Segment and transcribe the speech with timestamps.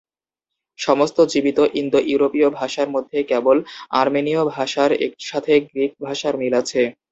[0.79, 3.57] সমস্ত জীবিত ইন্দো-ইউরোপীয় ভাষার মধ্যে কেবল
[3.93, 4.91] আরমেনীয় ভাষার
[5.23, 6.81] সাথে গ্রিক ভাষার মিল আছে।